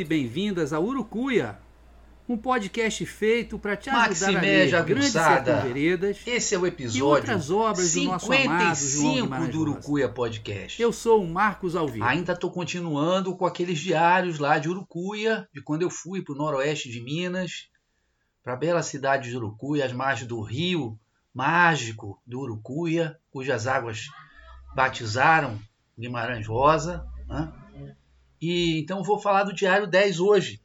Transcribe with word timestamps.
Bem-vindas 0.00 0.72
a 0.72 0.80
Urucuia, 0.80 1.58
um 2.26 2.36
podcast 2.36 3.04
feito 3.04 3.58
para 3.58 3.76
te 3.76 3.90
ajudar 3.90 4.08
Maximé 4.08 4.38
a 4.38 4.40
ler 4.40 4.68
Jagunçada. 4.68 5.60
Veredas 5.60 6.18
Esse 6.26 6.54
é 6.54 6.58
o 6.58 6.64
e 6.64 6.68
episódio 6.68 7.06
outras 7.06 7.50
obras 7.50 7.92
do 7.92 8.02
nosso 8.04 8.26
55 8.26 9.48
do. 9.48 9.60
Urucuia 9.60 10.08
Podcast. 10.08 10.80
Eu 10.80 10.92
sou 10.92 11.22
o 11.22 11.28
Marcos 11.28 11.76
Alvim. 11.76 12.00
Ainda 12.02 12.32
estou 12.32 12.50
continuando 12.50 13.36
com 13.36 13.44
aqueles 13.44 13.78
diários 13.78 14.38
lá 14.38 14.58
de 14.58 14.70
Urucuia, 14.70 15.46
de 15.52 15.60
quando 15.60 15.82
eu 15.82 15.90
fui 15.90 16.22
para 16.22 16.32
o 16.32 16.38
noroeste 16.38 16.90
de 16.90 17.00
Minas, 17.02 17.68
para 18.42 18.54
a 18.54 18.56
bela 18.56 18.82
cidade 18.82 19.28
de 19.28 19.36
Urucuia, 19.36 19.84
às 19.84 19.92
margens 19.92 20.26
do 20.26 20.40
rio 20.40 20.98
mágico 21.34 22.20
do 22.26 22.40
Urucuia, 22.40 23.18
cujas 23.30 23.66
águas 23.66 24.06
batizaram 24.74 25.58
Guimarães 25.98 26.46
Rosa. 26.46 27.06
né? 27.28 27.52
E 28.42 28.80
então 28.80 29.04
vou 29.04 29.20
falar 29.20 29.44
do 29.44 29.54
diário 29.54 29.86
10 29.86 30.18
hoje. 30.18 30.60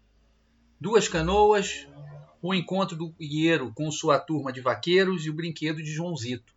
Duas 0.81 1.07
canoas, 1.07 1.87
o 2.41 2.51
encontro 2.51 2.97
do 2.97 3.11
guieiro 3.11 3.71
com 3.75 3.91
sua 3.91 4.17
turma 4.17 4.51
de 4.51 4.61
vaqueiros 4.61 5.27
e 5.27 5.29
o 5.29 5.33
brinquedo 5.33 5.77
de 5.77 5.91
Joãozito. 5.91 6.55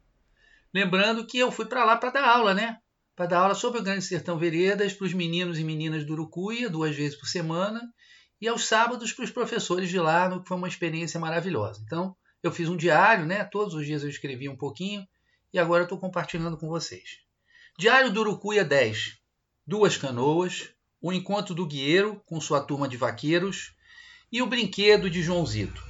Lembrando 0.72 1.26
que 1.26 1.36
eu 1.36 1.52
fui 1.52 1.66
para 1.66 1.84
lá 1.84 1.94
para 1.98 2.08
dar 2.08 2.24
aula, 2.26 2.54
né? 2.54 2.78
Para 3.14 3.26
dar 3.26 3.40
aula 3.40 3.54
sobre 3.54 3.80
o 3.80 3.82
Grande 3.82 4.02
Sertão 4.02 4.38
Veredas 4.38 4.94
para 4.94 5.04
os 5.04 5.12
meninos 5.12 5.58
e 5.58 5.64
meninas 5.64 6.06
do 6.06 6.14
Urucuia, 6.14 6.70
duas 6.70 6.96
vezes 6.96 7.18
por 7.18 7.26
semana, 7.26 7.82
e 8.40 8.48
aos 8.48 8.64
sábados 8.64 9.12
para 9.12 9.24
os 9.26 9.30
professores 9.30 9.90
de 9.90 9.98
lá, 9.98 10.40
que 10.40 10.48
foi 10.48 10.56
uma 10.56 10.68
experiência 10.68 11.20
maravilhosa. 11.20 11.82
Então, 11.84 12.16
eu 12.42 12.50
fiz 12.50 12.66
um 12.70 12.76
diário, 12.78 13.26
né? 13.26 13.44
Todos 13.44 13.74
os 13.74 13.84
dias 13.84 14.02
eu 14.02 14.08
escrevi 14.08 14.48
um 14.48 14.56
pouquinho, 14.56 15.06
e 15.52 15.58
agora 15.58 15.82
estou 15.82 15.98
compartilhando 15.98 16.56
com 16.56 16.66
vocês. 16.66 17.18
Diário 17.78 18.10
do 18.10 18.20
Urucuia 18.20 18.64
10. 18.64 19.18
Duas 19.66 19.98
canoas, 19.98 20.72
o 21.00 21.12
encontro 21.12 21.54
do 21.54 21.66
guieiro 21.66 22.20
com 22.26 22.40
sua 22.40 22.60
turma 22.60 22.88
de 22.88 22.96
vaqueiros 22.96 23.74
e 24.30 24.42
o 24.42 24.46
brinquedo 24.46 25.08
de 25.08 25.22
Joãozito. 25.22 25.82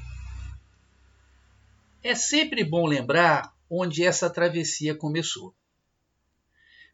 É 2.03 2.15
sempre 2.15 2.65
bom 2.65 2.87
lembrar 2.87 3.55
onde 3.69 4.05
essa 4.05 4.31
travessia 4.31 4.95
começou. 4.95 5.55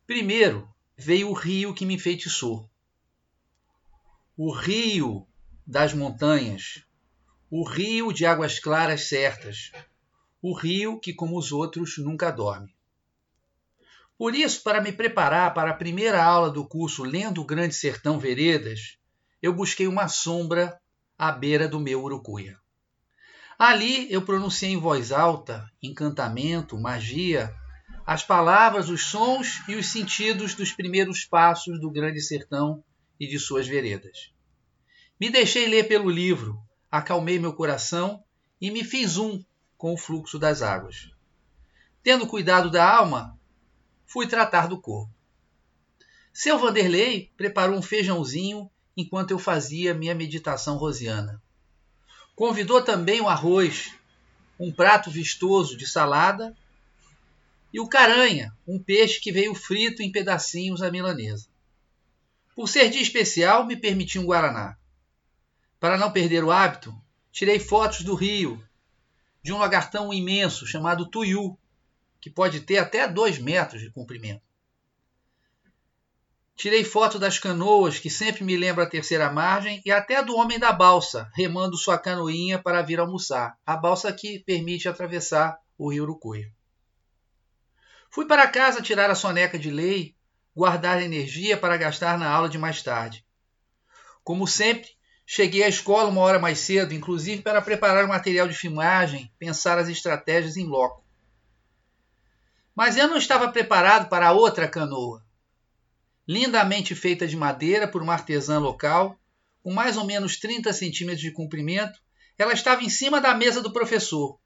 Primeiro 0.06 0.68
veio 0.96 1.30
o 1.30 1.32
rio 1.32 1.74
que 1.74 1.86
me 1.86 1.94
enfeitiçou. 1.94 2.68
O 4.36 4.52
rio 4.52 5.26
das 5.66 5.94
montanhas, 5.94 6.84
o 7.50 7.66
rio 7.66 8.12
de 8.12 8.26
águas 8.26 8.58
claras 8.58 9.08
certas, 9.08 9.72
o 10.42 10.52
rio 10.52 11.00
que, 11.00 11.14
como 11.14 11.38
os 11.38 11.52
outros, 11.52 11.98
nunca 11.98 12.30
dorme. 12.30 12.75
Por 14.18 14.34
isso, 14.34 14.62
para 14.62 14.80
me 14.80 14.92
preparar 14.92 15.52
para 15.52 15.70
a 15.70 15.76
primeira 15.76 16.22
aula 16.22 16.50
do 16.50 16.66
curso 16.66 17.04
Lendo 17.04 17.42
o 17.42 17.44
Grande 17.44 17.74
Sertão 17.74 18.18
Veredas, 18.18 18.96
eu 19.42 19.52
busquei 19.52 19.86
uma 19.86 20.08
sombra 20.08 20.80
à 21.18 21.30
beira 21.30 21.68
do 21.68 21.78
meu 21.78 22.02
urucuia. 22.02 22.58
Ali 23.58 24.10
eu 24.12 24.22
pronunciei 24.22 24.72
em 24.72 24.78
voz 24.78 25.12
alta, 25.12 25.70
encantamento, 25.82 26.78
magia, 26.78 27.54
as 28.06 28.22
palavras, 28.22 28.88
os 28.88 29.04
sons 29.04 29.62
e 29.68 29.74
os 29.74 29.86
sentidos 29.90 30.54
dos 30.54 30.72
primeiros 30.72 31.24
passos 31.24 31.80
do 31.80 31.90
Grande 31.90 32.20
Sertão 32.20 32.82
e 33.18 33.26
de 33.26 33.38
suas 33.38 33.66
veredas. 33.66 34.30
Me 35.18 35.30
deixei 35.30 35.66
ler 35.66 35.88
pelo 35.88 36.10
livro, 36.10 36.58
acalmei 36.90 37.38
meu 37.38 37.52
coração 37.52 38.22
e 38.60 38.70
me 38.70 38.84
fiz 38.84 39.16
um 39.16 39.44
com 39.76 39.92
o 39.92 39.98
fluxo 39.98 40.38
das 40.38 40.62
águas. 40.62 41.10
Tendo 42.02 42.26
cuidado 42.26 42.70
da 42.70 42.88
alma, 42.88 43.35
fui 44.06 44.26
tratar 44.26 44.68
do 44.68 44.80
corpo. 44.80 45.12
Seu 46.32 46.58
Vanderlei 46.58 47.30
preparou 47.36 47.78
um 47.78 47.82
feijãozinho 47.82 48.70
enquanto 48.96 49.30
eu 49.30 49.38
fazia 49.38 49.94
minha 49.94 50.14
meditação 50.14 50.76
rosiana. 50.76 51.42
Convidou 52.34 52.82
também 52.82 53.20
o 53.20 53.28
arroz, 53.28 53.92
um 54.58 54.72
prato 54.72 55.10
vistoso 55.10 55.76
de 55.76 55.86
salada 55.86 56.56
e 57.72 57.80
o 57.80 57.88
caranha, 57.88 58.56
um 58.66 58.78
peixe 58.78 59.20
que 59.20 59.32
veio 59.32 59.54
frito 59.54 60.02
em 60.02 60.12
pedacinhos 60.12 60.82
à 60.82 60.90
milanesa. 60.90 61.48
Por 62.54 62.68
ser 62.68 62.88
dia 62.88 63.02
especial, 63.02 63.66
me 63.66 63.76
permiti 63.76 64.18
um 64.18 64.24
guaraná. 64.24 64.78
Para 65.78 65.98
não 65.98 66.10
perder 66.10 66.42
o 66.42 66.50
hábito, 66.50 66.94
tirei 67.30 67.58
fotos 67.58 68.00
do 68.02 68.14
rio, 68.14 68.62
de 69.42 69.52
um 69.52 69.58
lagartão 69.58 70.12
imenso 70.12 70.66
chamado 70.66 71.06
tuiú, 71.06 71.58
que 72.20 72.30
pode 72.30 72.60
ter 72.60 72.78
até 72.78 73.06
dois 73.06 73.38
metros 73.38 73.80
de 73.80 73.90
comprimento. 73.90 74.42
Tirei 76.56 76.84
foto 76.84 77.18
das 77.18 77.38
canoas, 77.38 77.98
que 77.98 78.08
sempre 78.08 78.42
me 78.42 78.56
lembra 78.56 78.84
a 78.84 78.88
terceira 78.88 79.30
margem, 79.30 79.82
e 79.84 79.90
até 79.90 80.22
do 80.22 80.34
homem 80.36 80.58
da 80.58 80.72
balsa, 80.72 81.30
remando 81.34 81.76
sua 81.76 81.98
canoinha 81.98 82.58
para 82.58 82.80
vir 82.80 82.98
almoçar. 82.98 83.58
A 83.64 83.76
balsa 83.76 84.10
que 84.10 84.38
permite 84.38 84.88
atravessar 84.88 85.58
o 85.76 85.92
rio 85.92 86.04
Urucuia. 86.04 86.50
Fui 88.10 88.26
para 88.26 88.48
casa 88.48 88.80
tirar 88.80 89.10
a 89.10 89.14
soneca 89.14 89.58
de 89.58 89.70
lei, 89.70 90.16
guardar 90.54 91.02
energia 91.02 91.58
para 91.58 91.76
gastar 91.76 92.18
na 92.18 92.30
aula 92.30 92.48
de 92.48 92.56
mais 92.56 92.82
tarde. 92.82 93.26
Como 94.24 94.46
sempre, 94.46 94.88
cheguei 95.26 95.62
à 95.62 95.68
escola 95.68 96.08
uma 96.08 96.22
hora 96.22 96.38
mais 96.38 96.58
cedo, 96.60 96.94
inclusive 96.94 97.42
para 97.42 97.60
preparar 97.60 98.06
o 98.06 98.08
material 98.08 98.48
de 98.48 98.54
filmagem, 98.54 99.30
pensar 99.38 99.78
as 99.78 99.88
estratégias 99.90 100.56
em 100.56 100.64
loco. 100.64 101.05
Mas 102.76 102.98
eu 102.98 103.08
não 103.08 103.16
estava 103.16 103.50
preparado 103.50 104.10
para 104.10 104.32
outra 104.32 104.68
canoa. 104.68 105.24
Lindamente 106.28 106.94
feita 106.94 107.26
de 107.26 107.34
madeira 107.34 107.88
por 107.88 108.02
uma 108.02 108.12
artesã 108.12 108.58
local, 108.58 109.18
com 109.62 109.72
mais 109.72 109.96
ou 109.96 110.04
menos 110.04 110.36
30 110.36 110.72
centímetros 110.74 111.22
de 111.22 111.32
comprimento, 111.32 111.98
ela 112.36 112.52
estava 112.52 112.84
em 112.84 112.90
cima 112.90 113.18
da 113.18 113.34
mesa 113.34 113.62
do 113.62 113.72
professor, 113.72 114.38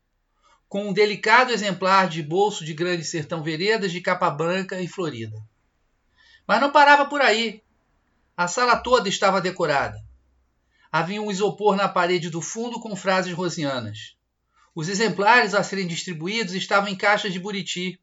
com 0.69 0.89
um 0.89 0.93
delicado 0.93 1.53
exemplar 1.53 2.09
de 2.09 2.23
bolso 2.23 2.65
de 2.65 2.73
grande 2.73 3.05
sertão 3.05 3.43
veredas 3.43 3.91
de 3.91 4.01
capa 4.01 4.31
branca 4.31 4.81
e 4.81 4.87
florida. 4.87 5.37
Mas 6.47 6.61
não 6.61 6.71
parava 6.71 7.07
por 7.07 7.21
aí. 7.21 7.63
A 8.37 8.47
sala 8.47 8.77
toda 8.77 9.09
estava 9.09 9.41
decorada. 9.41 10.01
Havia 10.93 11.21
um 11.21 11.31
isopor 11.31 11.75
na 11.75 11.89
parede 11.89 12.31
do 12.31 12.41
fundo 12.41 12.79
com 12.79 12.95
frases 12.95 13.33
rosianas. 13.33 14.17
Os 14.73 14.89
exemplares 14.89 15.53
a 15.53 15.65
serem 15.65 15.87
distribuídos 15.87 16.55
estavam 16.55 16.89
em 16.89 16.97
caixas 16.97 17.33
de 17.33 17.41
buriti. 17.41 18.01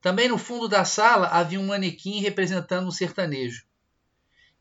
Também 0.00 0.28
no 0.28 0.38
fundo 0.38 0.66
da 0.66 0.84
sala 0.84 1.28
havia 1.28 1.60
um 1.60 1.66
manequim 1.66 2.20
representando 2.20 2.88
um 2.88 2.90
sertanejo. 2.90 3.64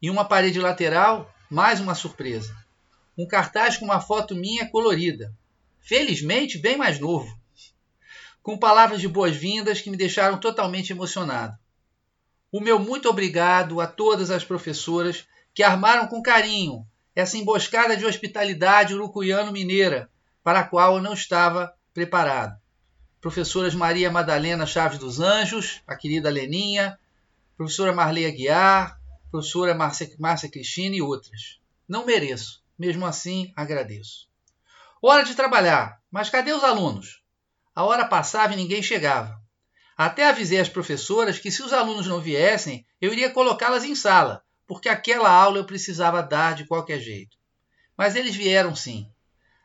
Em 0.02 0.10
uma 0.10 0.26
parede 0.26 0.60
lateral, 0.60 1.34
mais 1.50 1.80
uma 1.80 1.96
surpresa. 1.96 2.56
Um 3.18 3.26
cartaz 3.26 3.78
com 3.78 3.86
uma 3.86 4.02
foto 4.02 4.36
minha 4.36 4.70
colorida. 4.70 5.34
Felizmente, 5.80 6.58
bem 6.58 6.78
mais 6.78 7.00
novo. 7.00 7.38
Com 8.44 8.58
palavras 8.58 9.00
de 9.00 9.08
boas-vindas 9.08 9.82
que 9.82 9.90
me 9.90 9.98
deixaram 9.98 10.38
totalmente 10.38 10.92
emocionado. 10.92 11.58
O 12.52 12.60
meu 12.60 12.80
muito 12.80 13.08
obrigado 13.08 13.80
a 13.80 13.88
todas 13.88 14.32
as 14.32 14.44
professoras 14.44 15.26
que 15.54 15.64
armaram 15.64 16.08
com 16.08 16.22
carinho 16.22 16.86
essa 17.16 17.38
emboscada 17.38 17.96
de 17.96 18.06
hospitalidade 18.06 18.94
urucuiano-mineira 18.94 20.10
para 20.44 20.60
a 20.62 20.64
qual 20.64 20.96
eu 20.96 21.02
não 21.02 21.14
estava 21.14 21.74
preparado. 21.94 22.60
Professoras 23.22 23.76
Maria 23.76 24.10
Madalena 24.10 24.66
Chaves 24.66 24.98
dos 24.98 25.20
Anjos, 25.20 25.82
a 25.86 25.94
querida 25.94 26.30
Leninha, 26.30 26.98
professora 27.58 27.92
Marley 27.92 28.26
Aguiar, 28.26 28.98
professora 29.30 29.76
Márcia, 29.76 30.10
Márcia 30.18 30.50
Cristina 30.50 30.96
e 30.96 31.02
outras. 31.02 31.60
Não 31.86 32.06
mereço, 32.06 32.64
mesmo 32.78 33.06
assim 33.06 33.52
agradeço. 33.58 34.30
Hora 35.02 35.24
de 35.24 35.36
trabalhar, 35.36 36.02
mas 36.10 36.30
cadê 36.30 36.54
os 36.54 36.64
alunos? 36.64 37.22
A 37.76 37.84
hora 37.84 38.06
passava 38.06 38.54
e 38.54 38.56
ninguém 38.56 38.82
chegava. 38.82 39.38
Até 39.98 40.30
avisei 40.30 40.62
as 40.62 40.70
professoras 40.70 41.38
que 41.38 41.52
se 41.52 41.62
os 41.62 41.74
alunos 41.74 42.08
não 42.08 42.22
viessem, 42.22 42.86
eu 43.02 43.12
iria 43.12 43.32
colocá-las 43.32 43.84
em 43.84 43.96
sala, 43.96 44.42
porque 44.66 44.88
aquela 44.88 45.30
aula 45.30 45.58
eu 45.58 45.66
precisava 45.66 46.24
dar 46.24 46.56
de 46.56 46.66
qualquer 46.66 47.02
jeito. 47.02 47.36
Mas 47.98 48.16
eles 48.16 48.34
vieram 48.34 48.74
sim. 48.74 49.12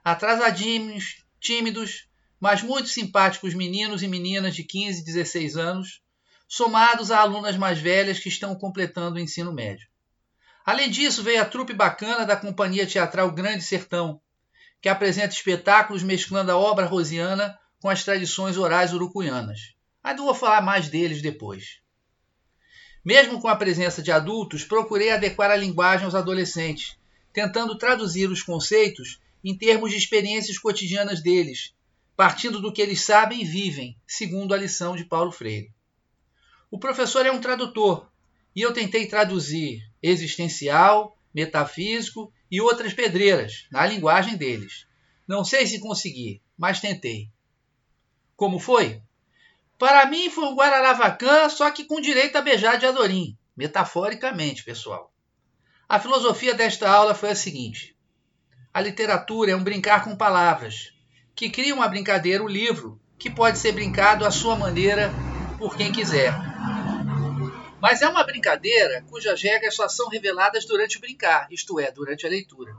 Atrasadinhos, 0.02 1.24
tímidos, 1.38 2.08
mas 2.44 2.62
muito 2.62 2.90
simpáticos 2.90 3.54
meninos 3.54 4.02
e 4.02 4.06
meninas 4.06 4.54
de 4.54 4.62
15 4.62 5.00
e 5.00 5.04
16 5.06 5.56
anos, 5.56 6.02
somados 6.46 7.10
a 7.10 7.20
alunas 7.20 7.56
mais 7.56 7.78
velhas 7.78 8.18
que 8.18 8.28
estão 8.28 8.54
completando 8.54 9.16
o 9.16 9.18
ensino 9.18 9.50
médio. 9.50 9.88
Além 10.62 10.90
disso, 10.90 11.22
veio 11.22 11.40
a 11.40 11.46
trupe 11.46 11.72
bacana 11.72 12.26
da 12.26 12.36
Companhia 12.36 12.86
Teatral 12.86 13.30
Grande 13.30 13.64
Sertão, 13.64 14.20
que 14.78 14.90
apresenta 14.90 15.32
espetáculos 15.32 16.02
mesclando 16.02 16.52
a 16.52 16.58
obra 16.58 16.84
rosiana 16.84 17.58
com 17.80 17.88
as 17.88 18.04
tradições 18.04 18.58
orais 18.58 18.92
urucuianas. 18.92 19.74
Eu 20.04 20.16
vou 20.18 20.34
falar 20.34 20.60
mais 20.60 20.90
deles 20.90 21.22
depois. 21.22 21.80
Mesmo 23.02 23.40
com 23.40 23.48
a 23.48 23.56
presença 23.56 24.02
de 24.02 24.12
adultos, 24.12 24.64
procurei 24.64 25.12
adequar 25.12 25.50
a 25.50 25.56
linguagem 25.56 26.04
aos 26.04 26.14
adolescentes, 26.14 26.98
tentando 27.32 27.78
traduzir 27.78 28.28
os 28.28 28.42
conceitos 28.42 29.18
em 29.42 29.56
termos 29.56 29.92
de 29.92 29.96
experiências 29.96 30.58
cotidianas 30.58 31.22
deles, 31.22 31.72
partindo 32.16 32.60
do 32.60 32.72
que 32.72 32.80
eles 32.80 33.00
sabem 33.00 33.42
e 33.42 33.44
vivem, 33.44 33.96
segundo 34.06 34.54
a 34.54 34.56
lição 34.56 34.94
de 34.94 35.04
Paulo 35.04 35.32
Freire. 35.32 35.72
O 36.70 36.78
professor 36.78 37.26
é 37.26 37.32
um 37.32 37.40
tradutor, 37.40 38.08
e 38.54 38.62
eu 38.62 38.72
tentei 38.72 39.06
traduzir 39.06 39.82
existencial, 40.02 41.16
metafísico 41.34 42.32
e 42.50 42.60
outras 42.60 42.92
pedreiras 42.92 43.66
na 43.70 43.84
linguagem 43.84 44.36
deles. 44.36 44.86
Não 45.26 45.44
sei 45.44 45.66
se 45.66 45.80
consegui, 45.80 46.40
mas 46.56 46.80
tentei. 46.80 47.28
Como 48.36 48.58
foi? 48.58 49.02
Para 49.78 50.06
mim 50.06 50.30
foi 50.30 50.44
um 50.44 50.54
Guararavacan, 50.54 51.48
só 51.48 51.70
que 51.70 51.84
com 51.84 52.00
direito 52.00 52.36
a 52.36 52.42
beijar 52.42 52.78
de 52.78 52.86
Adorim, 52.86 53.36
metaforicamente, 53.56 54.62
pessoal. 54.62 55.12
A 55.88 55.98
filosofia 55.98 56.54
desta 56.54 56.88
aula 56.88 57.14
foi 57.14 57.30
a 57.30 57.36
seguinte: 57.36 57.96
a 58.72 58.80
literatura 58.80 59.50
é 59.50 59.56
um 59.56 59.64
brincar 59.64 60.04
com 60.04 60.16
palavras, 60.16 60.93
que 61.34 61.50
cria 61.50 61.74
uma 61.74 61.88
brincadeira, 61.88 62.42
o 62.42 62.48
livro, 62.48 63.00
que 63.18 63.28
pode 63.28 63.58
ser 63.58 63.72
brincado 63.72 64.24
à 64.24 64.30
sua 64.30 64.56
maneira 64.56 65.12
por 65.58 65.76
quem 65.76 65.90
quiser. 65.90 66.32
Mas 67.80 68.02
é 68.02 68.08
uma 68.08 68.24
brincadeira 68.24 69.04
cujas 69.10 69.42
regras 69.42 69.74
só 69.74 69.88
são 69.88 70.08
reveladas 70.08 70.64
durante 70.64 70.96
o 70.96 71.00
brincar, 71.00 71.48
isto 71.50 71.78
é, 71.80 71.90
durante 71.90 72.26
a 72.26 72.30
leitura. 72.30 72.74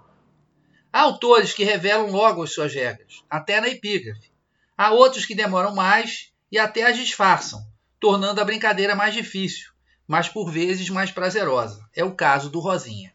Há 0.92 1.02
autores 1.02 1.54
que 1.54 1.64
revelam 1.64 2.10
logo 2.10 2.42
as 2.44 2.54
suas 2.54 2.74
regras, 2.74 3.24
até 3.30 3.60
na 3.60 3.68
epígrafe. 3.68 4.32
Há 4.78 4.92
outros 4.92 5.26
que 5.26 5.36
demoram 5.36 5.76
mais 5.76 6.32
e 6.52 6.58
até 6.58 6.84
as 6.84 6.98
disfarçam, 6.98 7.62
tornando 8.00 8.40
a 8.40 8.46
brincadeira 8.46 8.96
mais 8.96 9.14
difícil, 9.14 9.72
mas 10.08 10.30
por 10.30 10.50
vezes 10.50 10.90
mais 10.90 11.12
prazerosa. 11.12 11.86
É 11.94 12.04
o 12.04 12.16
caso 12.16 12.50
do 12.50 12.60
Rosinha. 12.60 13.14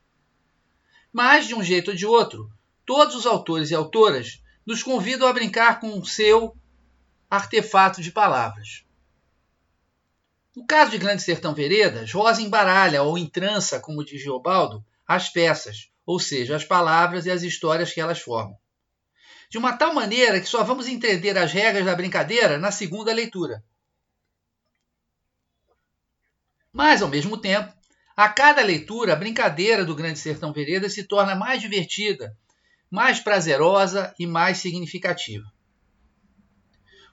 Mas, 1.13 1.47
de 1.47 1.55
um 1.55 1.63
jeito 1.63 1.91
ou 1.91 1.97
de 1.97 2.07
outro, 2.07 2.51
todos 2.85 3.15
os 3.15 3.27
autores 3.27 3.71
e 3.71 3.75
autoras 3.75 4.41
nos 4.71 4.85
convidam 4.85 5.27
a 5.27 5.33
brincar 5.33 5.81
com 5.81 5.99
o 5.99 6.07
seu 6.07 6.57
artefato 7.29 8.01
de 8.01 8.13
palavras. 8.13 8.85
No 10.55 10.65
caso 10.65 10.93
de 10.93 10.99
Grande 10.99 11.23
Sertão 11.23 11.53
Veredas, 11.53 12.13
Rosa 12.13 12.41
embaralha 12.41 13.03
ou 13.03 13.19
entrança, 13.19 13.81
como 13.81 14.05
diz 14.05 14.23
Geobaldo, 14.23 14.85
as 15.05 15.29
peças, 15.29 15.91
ou 16.07 16.21
seja, 16.21 16.55
as 16.55 16.65
palavras 16.65 17.27
e 17.27 17.33
as 17.33 17.43
histórias 17.43 17.93
que 17.93 18.01
elas 18.01 18.21
formam 18.21 18.57
de 19.49 19.59
uma 19.59 19.77
tal 19.77 19.93
maneira 19.93 20.41
que 20.41 20.47
só 20.47 20.63
vamos 20.63 20.87
entender 20.87 21.37
as 21.37 21.53
regras 21.53 21.85
da 21.85 21.97
brincadeira 21.97 22.57
na 22.57 22.71
segunda 22.71 23.13
leitura. 23.13 23.65
Mas, 26.73 27.03
ao 27.03 27.09
mesmo 27.09 27.37
tempo, 27.37 27.75
a 28.17 28.29
cada 28.29 28.63
leitura, 28.63 29.15
a 29.15 29.17
brincadeira 29.17 29.85
do 29.85 29.97
Grande 29.97 30.21
Sertão 30.21 30.53
Veredas 30.53 30.95
se 30.95 31.03
torna 31.03 31.35
mais 31.35 31.61
divertida, 31.61 32.39
mais 32.91 33.21
prazerosa 33.21 34.13
e 34.19 34.27
mais 34.27 34.59
significativa. 34.59 35.51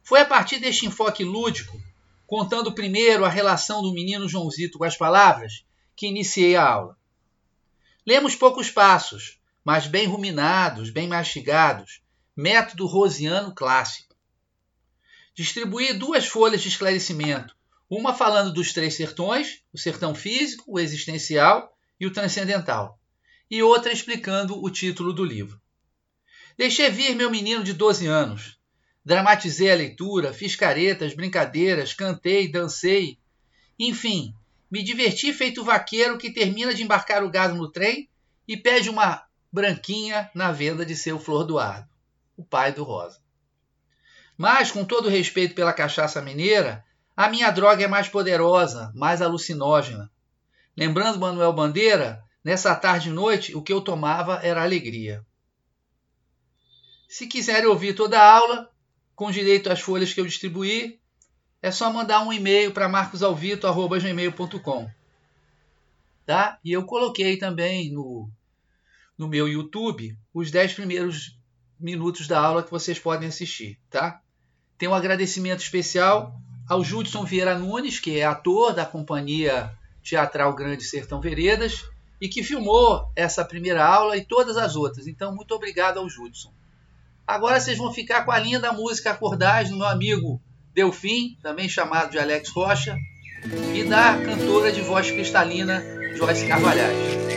Foi 0.01 0.21
a 0.21 0.25
partir 0.25 0.59
deste 0.59 0.85
enfoque 0.85 1.23
lúdico, 1.23 1.79
contando 2.25 2.73
primeiro 2.73 3.23
a 3.23 3.29
relação 3.29 3.81
do 3.81 3.93
menino 3.93 4.27
Joãozito 4.27 4.77
com 4.77 4.85
as 4.85 4.97
palavras, 4.97 5.65
que 5.95 6.07
iniciei 6.07 6.55
a 6.55 6.67
aula. 6.67 6.97
Lemos 8.05 8.35
poucos 8.35 8.71
passos, 8.71 9.37
mas 9.63 9.85
bem 9.85 10.07
ruminados, 10.07 10.89
bem 10.89 11.07
mastigados, 11.07 12.01
método 12.35 12.87
rosiano 12.87 13.53
clássico. 13.53 14.15
Distribuí 15.35 15.93
duas 15.93 16.25
folhas 16.25 16.61
de 16.61 16.69
esclarecimento, 16.69 17.55
uma 17.89 18.13
falando 18.13 18.51
dos 18.51 18.73
três 18.73 18.95
sertões, 18.95 19.61
o 19.71 19.77
sertão 19.77 20.15
físico, 20.15 20.63
o 20.67 20.79
existencial 20.79 21.71
e 21.99 22.07
o 22.07 22.11
transcendental, 22.11 22.99
e 23.49 23.61
outra 23.61 23.91
explicando 23.91 24.61
o 24.61 24.69
título 24.69 25.13
do 25.13 25.23
livro. 25.23 25.61
Deixei 26.57 26.89
vir 26.89 27.15
meu 27.15 27.29
menino 27.29 27.63
de 27.63 27.73
12 27.73 28.07
anos. 28.07 28.57
Dramatizei 29.05 29.71
a 29.71 29.75
leitura, 29.75 30.33
fiz 30.33 30.55
caretas, 30.55 31.13
brincadeiras, 31.13 31.93
cantei, 31.93 32.51
dancei. 32.51 33.17
Enfim, 33.79 34.33
me 34.69 34.83
diverti 34.83 35.31
feito 35.31 35.63
vaqueiro 35.63 36.17
que 36.17 36.33
termina 36.33 36.73
de 36.73 36.83
embarcar 36.83 37.23
o 37.23 37.29
gado 37.29 37.55
no 37.55 37.71
trem 37.71 38.09
e 38.47 38.57
pede 38.57 38.89
uma 38.89 39.23
branquinha 39.51 40.29
na 40.33 40.51
venda 40.51 40.85
de 40.85 40.95
seu 40.95 41.19
flor 41.19 41.45
do 41.45 41.59
ardo 41.59 41.87
o 42.37 42.45
pai 42.45 42.71
do 42.71 42.83
Rosa. 42.83 43.19
Mas, 44.37 44.71
com 44.71 44.85
todo 44.85 45.09
respeito 45.09 45.55
pela 45.55 45.73
cachaça 45.73 46.21
mineira, 46.21 46.85
a 47.15 47.27
minha 47.27 47.49
droga 47.49 47.83
é 47.83 47.87
mais 47.87 48.07
poderosa, 48.07 48.91
mais 48.93 49.23
alucinógena. 49.23 50.11
Lembrando 50.77 51.19
Manuel 51.19 51.51
Bandeira, 51.51 52.23
nessa 52.43 52.75
tarde 52.75 53.09
e 53.09 53.11
noite 53.11 53.55
o 53.55 53.63
que 53.63 53.73
eu 53.73 53.81
tomava 53.81 54.35
era 54.43 54.61
alegria. 54.61 55.25
Se 57.07 57.25
quiserem 57.25 57.67
ouvir 57.67 57.93
toda 57.93 58.19
a 58.19 58.37
aula, 58.37 58.69
com 59.15 59.31
direito 59.31 59.71
às 59.71 59.79
folhas 59.79 60.13
que 60.13 60.19
eu 60.19 60.25
distribuí, 60.25 60.99
é 61.61 61.71
só 61.71 61.91
mandar 61.91 62.21
um 62.21 62.33
e-mail 62.33 62.71
para 62.71 62.89
marcosalvito.gmail.com. 62.89 64.89
Tá? 66.25 66.59
E 66.63 66.71
eu 66.71 66.83
coloquei 66.83 67.37
também 67.37 67.91
no, 67.91 68.29
no 69.17 69.27
meu 69.27 69.47
YouTube 69.47 70.17
os 70.33 70.51
10 70.51 70.73
primeiros 70.73 71.37
minutos 71.79 72.27
da 72.27 72.39
aula 72.39 72.63
que 72.63 72.71
vocês 72.71 72.99
podem 72.99 73.29
assistir, 73.29 73.79
tá? 73.89 74.21
Tem 74.77 74.89
um 74.89 74.93
agradecimento 74.93 75.61
especial 75.61 76.39
ao 76.67 76.83
Judson 76.83 77.23
Vieira 77.23 77.57
Nunes, 77.57 77.99
que 77.99 78.19
é 78.19 78.25
ator 78.25 78.73
da 78.73 78.85
Companhia 78.85 79.71
Teatral 80.03 80.53
Grande 80.53 80.83
Sertão 80.83 81.21
Veredas 81.21 81.85
e 82.19 82.27
que 82.27 82.43
filmou 82.43 83.09
essa 83.15 83.45
primeira 83.45 83.85
aula 83.85 84.17
e 84.17 84.25
todas 84.25 84.57
as 84.57 84.75
outras. 84.75 85.07
Então, 85.07 85.33
muito 85.33 85.53
obrigado 85.53 85.99
ao 85.99 86.09
Judson. 86.09 86.51
Agora 87.27 87.59
vocês 87.59 87.77
vão 87.77 87.91
ficar 87.91 88.23
com 88.23 88.31
a 88.31 88.39
linda 88.39 88.71
música 88.71 89.11
Acordais 89.11 89.69
do 89.69 89.77
meu 89.77 89.87
amigo 89.87 90.41
Delfim, 90.73 91.37
também 91.43 91.67
chamado 91.67 92.11
de 92.11 92.17
Alex 92.17 92.49
Rocha, 92.49 92.95
e 93.73 93.83
da 93.83 94.17
cantora 94.17 94.71
de 94.71 94.81
voz 94.81 95.11
cristalina 95.11 95.83
Joyce 96.15 96.47
Carvalhais. 96.47 97.27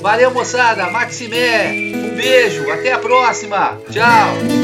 Valeu, 0.00 0.30
moçada. 0.32 0.90
Maximé. 0.90 1.70
Um 1.94 2.16
beijo. 2.16 2.70
Até 2.70 2.92
a 2.92 2.98
próxima. 2.98 3.78
Tchau. 3.90 4.63